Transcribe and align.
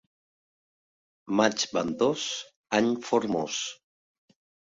Maig 1.39 1.65
ventós, 1.79 2.25
any 2.79 2.89
formós. 3.11 3.61